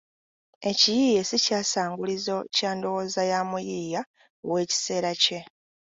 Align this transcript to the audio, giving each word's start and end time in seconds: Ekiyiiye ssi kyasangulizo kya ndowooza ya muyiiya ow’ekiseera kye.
Ekiyiiye 0.69 1.21
ssi 1.25 1.37
kyasangulizo 1.45 2.35
kya 2.55 2.71
ndowooza 2.77 3.21
ya 3.31 3.39
muyiiya 3.49 4.01
ow’ekiseera 4.45 5.11
kye. 5.23 5.39